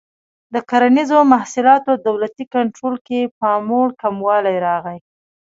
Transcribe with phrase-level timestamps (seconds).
[0.53, 4.97] د کرنیزو محصولاتو دولتي کنټرول کې پاموړ کموالی راغی.